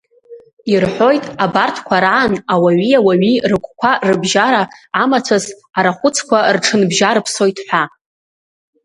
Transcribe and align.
Ирҳәоит, 0.71 1.25
абарҭқәа 1.43 1.97
раан 2.03 2.33
ауаҩи 2.53 2.97
ауаҩи 2.99 3.41
рыгәқәа 3.49 3.91
рыбжьара 4.07 4.63
амацәыс 5.01 5.45
арахәыцқәа 5.77 6.37
рҽынбжьарԥсоит 6.55 7.57
ҳәа. 7.67 7.83